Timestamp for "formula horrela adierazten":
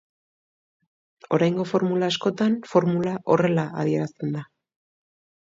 2.73-4.35